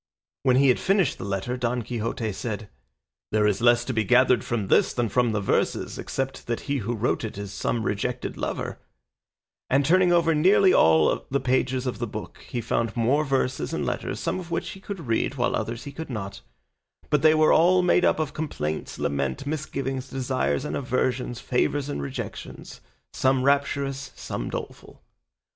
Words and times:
When 0.41 0.55
he 0.55 0.69
had 0.69 0.79
finished 0.79 1.19
the 1.19 1.23
letter, 1.25 1.55
Don 1.57 1.83
Quixote 1.83 2.31
said, 2.31 2.69
"There 3.31 3.45
is 3.45 3.61
less 3.61 3.85
to 3.85 3.93
be 3.93 4.03
gathered 4.03 4.43
from 4.43 4.67
this 4.67 4.95
than 4.95 5.09
from 5.09 5.31
the 5.31 5.39
verses, 5.41 5.99
except 5.99 6.47
that 6.47 6.61
he 6.61 6.77
who 6.77 6.95
wrote 6.95 7.23
it 7.23 7.37
is 7.37 7.53
some 7.53 7.83
rejected 7.83 8.35
lover;" 8.35 8.79
and 9.69 9.85
turning 9.85 10.11
over 10.11 10.33
nearly 10.33 10.73
all 10.73 11.23
the 11.29 11.39
pages 11.39 11.85
of 11.85 11.99
the 11.99 12.07
book 12.07 12.39
he 12.49 12.61
found 12.61 12.97
more 12.97 13.23
verses 13.23 13.73
and 13.75 13.85
letters, 13.85 14.19
some 14.19 14.39
of 14.39 14.49
which 14.49 14.69
he 14.71 14.79
could 14.79 15.05
read, 15.05 15.35
while 15.35 15.55
others 15.55 15.83
he 15.83 15.91
could 15.91 16.09
not; 16.09 16.41
but 17.11 17.21
they 17.21 17.35
were 17.35 17.53
all 17.53 17.83
made 17.83 18.03
up 18.03 18.17
of 18.17 18.33
complaints, 18.33 18.97
laments, 18.97 19.45
misgivings, 19.45 20.09
desires 20.09 20.65
and 20.65 20.75
aversions, 20.75 21.39
favours 21.39 21.89
and 21.89 22.01
rejections, 22.01 22.81
some 23.13 23.43
rapturous, 23.43 24.11
some 24.15 24.49
doleful. 24.49 25.03